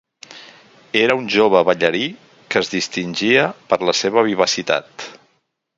[1.01, 2.01] Era un jove ballarí
[2.55, 5.11] que es distingia per la seva vivacitat.